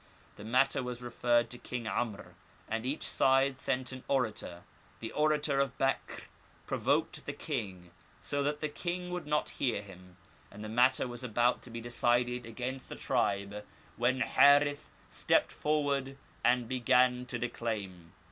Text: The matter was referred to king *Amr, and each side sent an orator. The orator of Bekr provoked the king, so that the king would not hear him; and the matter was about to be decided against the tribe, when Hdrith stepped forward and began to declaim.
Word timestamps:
The 0.35 0.43
matter 0.43 0.81
was 0.81 0.99
referred 0.99 1.47
to 1.51 1.59
king 1.59 1.85
*Amr, 1.85 2.33
and 2.67 2.87
each 2.87 3.03
side 3.05 3.59
sent 3.59 3.91
an 3.91 4.03
orator. 4.07 4.63
The 4.99 5.11
orator 5.11 5.59
of 5.59 5.77
Bekr 5.77 6.23
provoked 6.65 7.23
the 7.27 7.33
king, 7.33 7.91
so 8.19 8.41
that 8.41 8.61
the 8.61 8.67
king 8.67 9.11
would 9.11 9.27
not 9.27 9.49
hear 9.61 9.79
him; 9.83 10.17
and 10.49 10.63
the 10.63 10.69
matter 10.69 11.07
was 11.07 11.23
about 11.23 11.61
to 11.61 11.69
be 11.69 11.79
decided 11.81 12.47
against 12.47 12.89
the 12.89 12.95
tribe, 12.95 13.63
when 13.95 14.21
Hdrith 14.21 14.87
stepped 15.07 15.51
forward 15.51 16.17
and 16.43 16.67
began 16.67 17.27
to 17.27 17.37
declaim. 17.37 18.13